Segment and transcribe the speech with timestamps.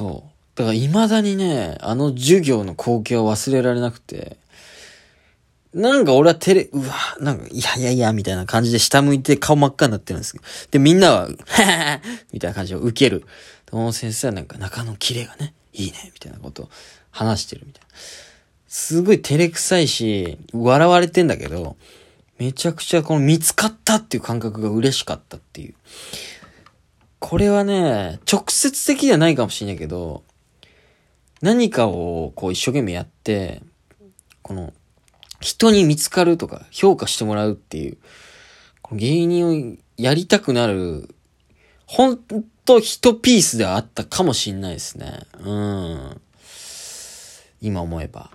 [0.00, 0.58] そう。
[0.58, 4.38] だから未だにね、あの授業の光景は忘れられなくて、
[5.74, 10.44] なんか俺はテレ、うわ、なんか、いやいやいや、みたいな感じで下向いて顔真っ赤になってるんですけど。
[10.70, 12.00] で、みんなは、は
[12.32, 13.24] みたいな感じを受ける。
[13.70, 16.68] で、の先生はなんか中のキレがね、いいね、みたいなことを
[17.10, 17.88] 話してるみたいな。
[18.66, 21.76] すごい照れくさいし、笑われてんだけど、
[22.38, 25.74] めちゃくちゃこの見つかったっていう感覚が嬉しかったっていう。
[27.20, 30.24] これはね、直接的ではないかもしれないけど、
[31.42, 33.62] 何かをこう一生懸命やって、
[34.42, 34.72] この
[35.40, 37.98] 人に見つかるとか評価してもらうっていう、
[38.82, 41.14] この芸人をやりたくなる、
[41.86, 42.18] ほん
[42.64, 45.20] と一ピースではあったかもしんないですね。
[45.40, 46.20] うん。
[47.60, 48.30] 今思えば。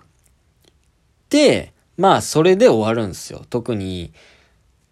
[1.29, 3.45] で、まあそれで終わるんですよ。
[3.49, 4.13] 特に、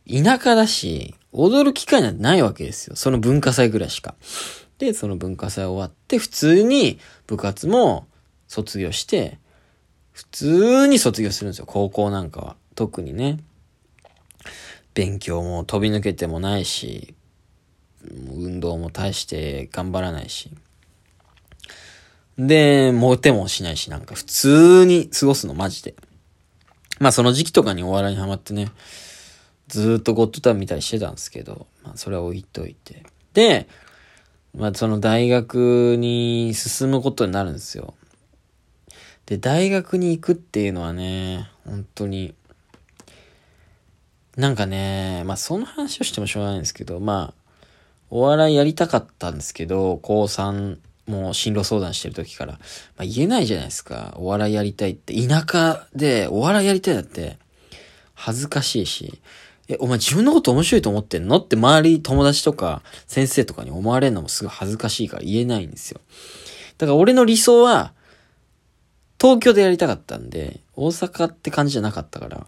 [0.09, 2.95] 田舎だし、踊る機会なんてないわけですよ。
[2.95, 4.15] その文化祭ぐらいしか。
[4.77, 8.07] で、その文化祭終わって、普通に部活も
[8.47, 9.39] 卒業して、
[10.11, 11.65] 普通に卒業するんですよ。
[11.65, 12.55] 高校なんかは。
[12.75, 13.39] 特にね。
[14.93, 17.15] 勉強も飛び抜けてもないし、
[18.03, 20.51] 運動も大して頑張らないし。
[22.37, 25.95] で、モテもしないし、なんか普通に過ごすの、マジで。
[26.99, 28.69] まあその時期とかにお笑いにハマってね、
[29.67, 33.03] ずっとゴッドタン見たりしてたんですけど、まあそれは置いといて。
[33.33, 33.67] で、
[34.55, 37.93] まあその大学に進むことになるんですよ。
[39.25, 42.33] で、大学に行くっていうのはね、本当に、
[44.35, 47.43] なんかね、まあその話をしてもしょうがないんですけど、まあ、
[48.09, 52.59] お笑いやりたかったんですけど、高3もう進路相談してる時から、ま
[52.99, 54.13] あ、言えないじゃないですか。
[54.17, 55.13] お笑いやりたいって。
[55.27, 57.37] 田舎でお笑いやりたいだって、
[58.13, 59.21] 恥ずかしいし、
[59.67, 61.37] え、お前自分のこと面白いと思ってんの？
[61.37, 66.01] って周り友達とか先生とかに思われるのもすごい恥ずかしいから言えないんですよ。
[66.77, 67.93] だから俺の理想は、
[69.21, 72.45] 東京でやりたかったんで、大阪って感じじゃなかったから、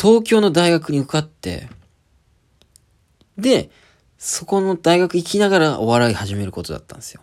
[0.00, 1.68] 東京の大学に受かって、
[3.36, 3.68] で、
[4.16, 7.20] そこの大学行きながらお笑い始めることだったんですよ。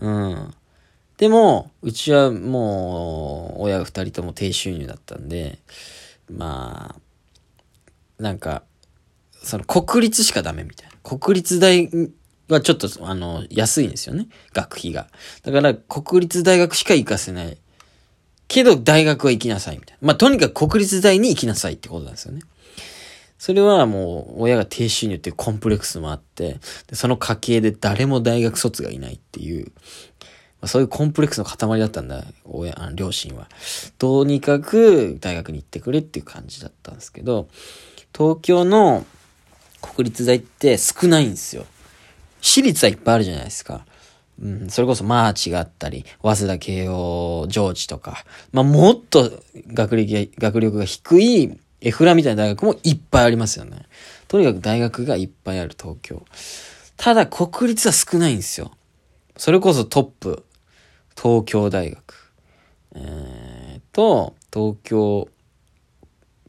[0.00, 0.54] うん。
[1.16, 5.60] でも、うちはもう、親二人とも低収入だったんで、
[6.30, 7.00] まあ、
[8.18, 8.62] なんか、
[9.42, 10.96] その国立しかダメみたいな。
[11.02, 11.88] 国立大
[12.48, 14.28] はちょっと、あの、安いんですよね。
[14.52, 15.08] 学費が。
[15.42, 17.58] だから、国立大学しか行かせない。
[18.48, 20.06] けど、大学は行きなさい、みたいな。
[20.08, 22.42] まあ、とにかく国立大に行きなさいってことなんですよね。
[23.38, 26.58] それはもう、親が低収入っていうコンプレックスもあって、
[26.92, 29.72] その家系で誰も大学卒がいないっていう、ま
[30.62, 33.48] あ、そういうコンプレックスの塊だったんだ、親、あの両親は。
[33.98, 37.48] とにかく大学に行ってくれっていう感じだったんですけど、
[38.16, 39.04] 東京の
[39.82, 41.66] 国立大って少ないんですよ。
[42.40, 43.84] 私立はいっぱいあるじゃないですか。
[44.40, 49.30] うん、それこそマーチがあったり、早稲田慶応、上智とか、まあ、もっと
[49.68, 53.86] 学歴が、学力が低いエフラみたいな大学もいっぱいありますよね。
[54.28, 56.24] とにかく大学がいっぱいある東京。
[56.96, 58.72] ただ国立は少ないんですよ。
[59.36, 60.44] それこそトップ、
[61.20, 62.32] 東京大学。
[62.94, 65.28] えー、と、東京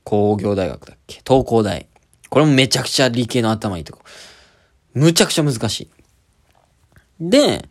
[0.08, 1.22] 工業大学だっけ？
[1.28, 1.86] 東工大。
[2.30, 4.00] これもめちゃくちゃ理系の頭いいとこ。
[4.94, 5.90] むちゃくちゃ難しい。
[7.20, 7.68] で、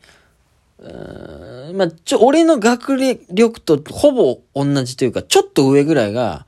[1.73, 2.99] まあ、ちょ、俺の学
[3.31, 6.47] 力とほぼ同じというか、ちょっと上ぐらいが、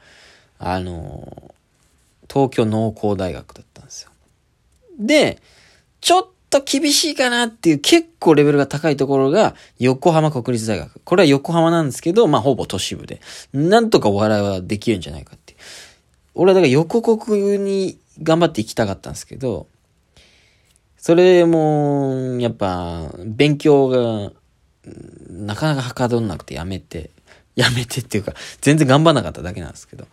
[0.59, 1.54] あの、
[2.31, 4.10] 東京農工大学だったんですよ。
[4.98, 5.41] で、
[6.03, 11.00] ちょっと厳しいかなっていう結構レベルが高いところが横浜国立大学。
[11.00, 13.21] これは横浜なんですけど、まあほぼ都市部で。
[13.54, 15.37] なんとかお笑いはできるんじゃないか。
[16.38, 19.66] 俺はだから横国に頑張って行きたかったんですけど、
[20.97, 24.32] それも、やっぱ、勉強が、
[25.28, 27.10] なかなかはかどんなくてやめて、
[27.56, 30.06] やめてっていうか、全然頑張んなかっただけなんですけど。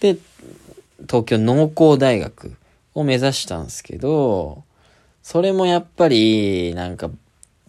[0.00, 0.18] で、
[1.02, 2.56] 東京農工大学
[2.94, 4.64] を目指したんですけど、
[5.22, 7.08] それもやっぱり、なんか、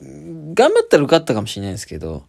[0.02, 2.24] 頑張ったら受かったかもしれないですけど、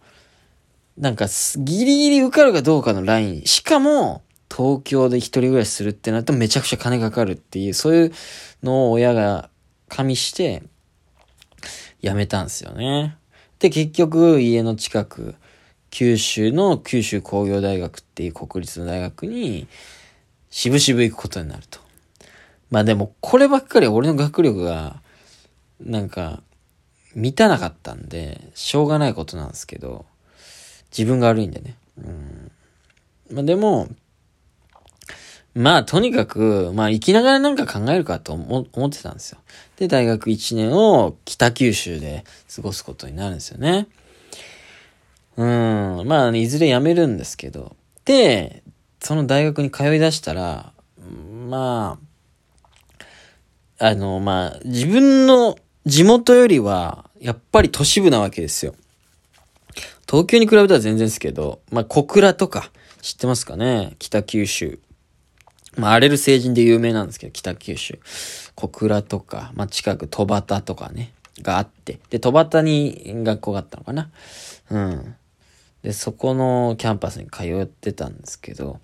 [0.99, 3.47] なんか、ギリギリ受かるかどうかのライン。
[3.47, 4.24] しかも、
[4.55, 8.13] 東京で一人暮らしするってなるとめちゃくちゃ金かかるっていう、そういう
[8.63, 9.51] のを親が
[9.89, 10.63] 加味して、
[12.03, 13.17] 辞めたんですよね。
[13.59, 15.35] で、結局、家の近く、
[15.91, 19.67] 九州の九州工業大学っていう国立の大学に、
[20.51, 21.81] 渋々行くことになると。
[22.71, 25.01] まあでも、こればっかり俺の学力が、
[25.81, 26.43] なんか、
[27.15, 30.05] 満たなかったんで、しょうがないことなんですけど、
[30.97, 31.77] 自分が悪いんでね。
[31.99, 32.51] うん。
[33.33, 33.89] まあでも、
[35.55, 39.39] まあ、とにかく、まあ、生きながらなんか考えるかと思ってたんですよ。
[39.77, 42.25] で、大学1年を北九州で
[42.55, 43.87] 過ごすことになるんですよね。
[45.37, 46.03] うん。
[46.07, 47.77] まあ、いずれ辞めるんですけど。
[48.05, 48.63] で、
[49.01, 50.73] その大学に通い出したら、
[51.49, 51.99] ま
[53.79, 58.75] あ、あの、まあ、自分の地元よりは、やっぱり都市部なわけですよ。
[60.09, 62.73] 東京に比べたら全然ですけど、まあ、小倉とか、
[63.03, 63.97] 知ってますかね？
[63.99, 64.79] 北九州。
[65.77, 67.99] まあ、荒れる成人で有名なんですけど、北九州。
[68.55, 71.13] 小倉とか、まあ、近く戸端とかね、
[71.43, 71.99] があって。
[72.11, 74.11] で、戸端に学校があったのかな。
[74.71, 75.15] うん。
[75.83, 78.81] で、そこのキャンパスに通ってたんですけど、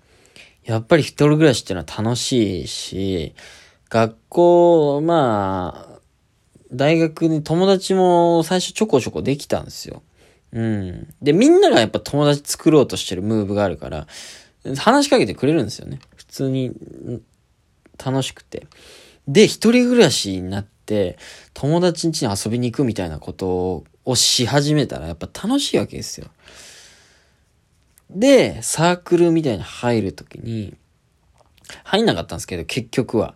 [0.63, 3.33] やっぱり一人暮らしっていうのは楽しいし、
[3.89, 5.99] 学校、まあ、
[6.71, 10.03] 大学に友達も最初ちょこちょこできたんですよ。
[10.53, 11.13] うん。
[11.21, 14.07] で、みんながやっぱ友達作ろうとしてるムーブがあるから、
[14.77, 15.99] 話しかけてくれるんですよね。
[16.31, 16.71] 普通に
[18.03, 18.65] 楽しくて。
[19.27, 21.17] で、一人暮らしになって、
[21.53, 26.27] 友達ん家に遊びに行くみたいなことをし始めたら、やっぱ楽しいわけですよ。
[28.09, 30.73] で、サークルみたいに入るときに、
[31.83, 33.35] 入んなかったんですけど、結局は。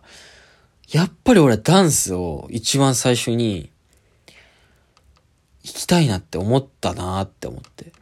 [0.88, 3.70] やっぱり俺ダンスを一番最初に、
[5.62, 7.92] 行きたいなって思ったなって思って。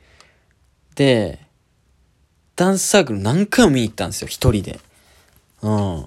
[0.95, 1.44] で、
[2.57, 4.81] ダンスサークル何回も見に行ったんですよ、一人で。
[5.63, 6.05] うん。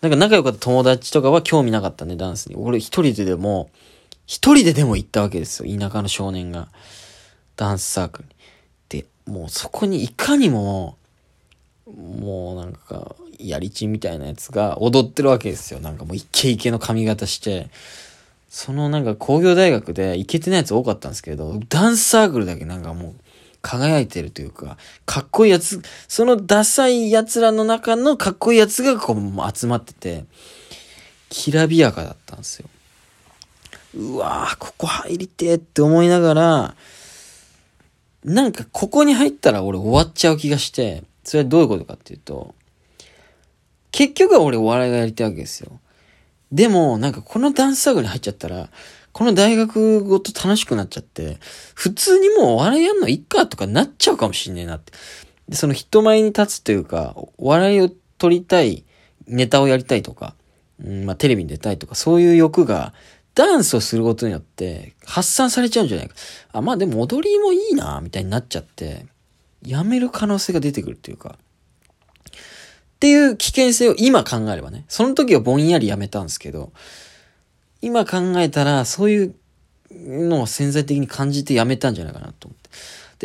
[0.00, 2.56] なんか仲良かった友達とかは興味なかったね、ダンスに。
[2.56, 3.70] 俺一人ででも、
[4.26, 6.68] 一人ででも行ったわけですよ、田舎の少年が。
[7.56, 8.34] ダンスサークルに。
[9.02, 10.96] で、もうそこにいかにも、
[11.86, 15.80] もうなんか、やりちんみたいなやつが踊ってるわけですよ。
[15.80, 17.68] なんかもうイケイケの髪型して。
[18.48, 23.14] そのなんか工業大学でイケてないやつ多かったんですけど、ダンスサークルだけなんかもう
[23.62, 30.24] 輝いてるというか、かっこいいやつ、そのダサい奴らの中のかっこいいやつがこう集まってて、
[31.28, 32.68] きらびやかだったんですよ。
[33.96, 36.74] うわぁ、ここ入りてって思いながら、
[38.24, 42.54] なんかここに入ったら俺終わっちゃう気がして、それはどういうことかっていうと、
[43.90, 45.80] 結局は俺お笑いがやりたいわけですよ。
[46.52, 48.68] でも、なんかこのダンスサークルに入っちゃったら、
[49.12, 51.38] この大学ごと楽しくなっちゃって、
[51.74, 54.92] 普通にもうお笑いやんのいっかとかなっちゃうかもしんねえなって。
[55.48, 58.84] で、その人前に立つというか、お笑いを撮りたい、
[59.26, 60.34] ネタをやりたいとか、
[60.84, 62.92] うん、まあテレビに出たいとか、そういう欲が、
[63.34, 66.14] ダンスをすることによって発散されちゃうんじゃないか。
[66.52, 69.06] あ、まあでも踊りもいいな、みたいになっちゃって、
[69.62, 71.38] やめる可能性が出てくるっていうか。
[72.96, 74.86] っていう危険性を今考えればね。
[74.88, 76.72] その時はぼんやりやめたんですけど、
[77.82, 79.34] 今考えたら、そういう
[79.92, 82.70] のを潜在的に感じてやめたんじゃないかなと思って。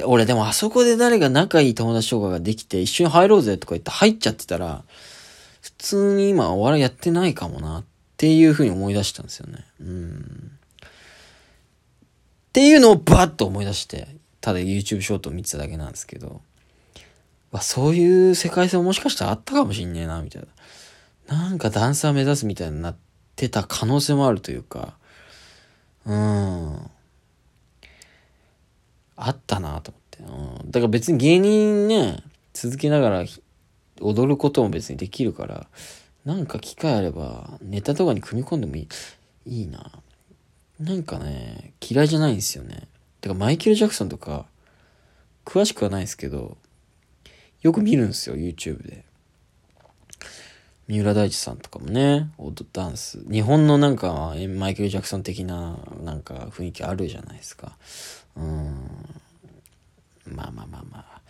[0.01, 4.83] で、俺でもあそこで誰が仲いい友達とかができて一緒に入ろうぜとか言って入っちゃってたら、
[5.61, 7.83] 普通に今お笑いやってないかもなっ
[8.17, 9.65] ていうふうに思い出したんですよね。
[9.79, 10.51] うん。
[10.81, 14.09] っていうのをバッと思い出して、
[14.41, 16.41] ただ YouTube ショートを見てただけなんですけど、
[17.51, 20.43] わ、そういう世界線もしかしたらあったかもしんねえな、みたい
[21.27, 21.35] な。
[21.35, 22.95] なんかダンサー目指すみたいになっ
[23.35, 24.95] てた可能性もあるというか、
[26.05, 26.89] うん。
[29.15, 30.63] あったなと思って。
[30.63, 30.71] うん。
[30.71, 33.25] だから別に芸人ね、続けながら
[34.01, 35.67] 踊ることも別にできるから、
[36.25, 38.87] なんか機会あれば、ネタとかに組み込んでもいい、
[39.45, 39.91] いいな。
[40.79, 42.87] なんかね、嫌いじゃないんですよね。
[43.21, 44.45] てかマイケル・ジャクソンとか、
[45.45, 46.57] 詳しくはないですけど、
[47.61, 49.05] よく見るんですよ、YouTube で。
[50.87, 53.23] 三浦大知さんとかもね、オードダンス。
[53.31, 57.77] 日本のなんか、マイケル・ジャクソン的な、なんか雰囲気あるじゃないですか。
[58.35, 59.21] うん。
[60.25, 61.21] まあまあまあまあ。
[61.21, 61.23] っ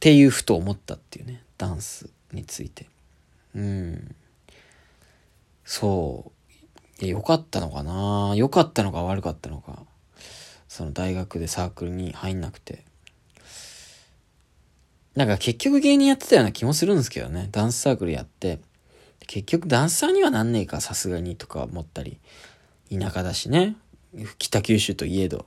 [0.00, 2.86] ていうふと思ったっていうね、ダンスについて。
[3.54, 4.14] うん。
[5.64, 6.32] そ
[7.00, 7.04] う。
[7.04, 9.84] いや、良かったのかな良かったのか悪かったのか。
[10.68, 12.84] その大学でサークルに入んなくて。
[15.16, 17.48] なんか結局芸人やってたような気もするんですけどね。
[17.50, 18.60] ダンスサークルやって。
[19.26, 22.20] 結局ダンサーにはなんねえか、さすがにとか思ったり。
[22.92, 23.76] 田舎だしね。
[24.38, 25.46] 北九州といえど。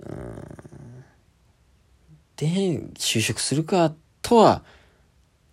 [0.00, 1.04] うん。
[2.36, 2.46] で、
[2.94, 4.64] 就職するか、とは、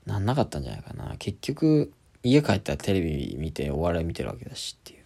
[0.05, 1.15] なんなかったんじゃないかな。
[1.19, 4.99] 結局、家帰ったらテレビ見てお笑い見てるわけだしっていう。
[4.99, 5.03] っ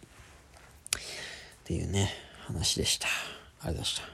[1.66, 2.10] ていうね、
[2.46, 3.08] 話でした。
[3.08, 3.26] ありが
[3.66, 4.12] とうございました。